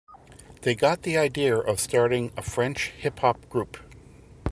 [0.63, 3.77] They got the idea of starting a French Hip Hop group.